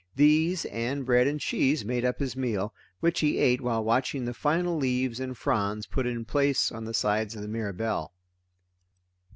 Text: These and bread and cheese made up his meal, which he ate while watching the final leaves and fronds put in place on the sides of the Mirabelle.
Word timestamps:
These 0.15 0.65
and 0.65 1.05
bread 1.05 1.27
and 1.27 1.39
cheese 1.39 1.85
made 1.85 2.03
up 2.03 2.17
his 2.17 2.35
meal, 2.35 2.73
which 3.01 3.19
he 3.19 3.37
ate 3.37 3.61
while 3.61 3.83
watching 3.83 4.25
the 4.25 4.33
final 4.33 4.75
leaves 4.75 5.19
and 5.19 5.37
fronds 5.37 5.85
put 5.85 6.07
in 6.07 6.25
place 6.25 6.71
on 6.71 6.85
the 6.85 6.93
sides 6.95 7.35
of 7.35 7.43
the 7.43 7.47
Mirabelle. 7.47 8.11